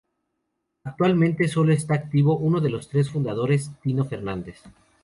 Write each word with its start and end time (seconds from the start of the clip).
Actualmente 0.83 1.47
sólo 1.47 1.71
está 1.73 1.93
activo 1.93 2.35
uno 2.35 2.59
de 2.59 2.69
esos 2.69 2.89
tres 2.89 3.11
fundadores: 3.11 3.69
Tino 3.83 4.03
Fernández. 4.03 4.59